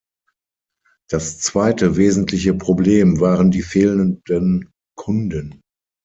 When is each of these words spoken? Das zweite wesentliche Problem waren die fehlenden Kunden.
Das 1.11 1.39
zweite 1.41 1.95
wesentliche 1.95 2.55
Problem 2.55 3.19
waren 3.19 3.51
die 3.51 3.61
fehlenden 3.61 4.71
Kunden. 4.97 5.61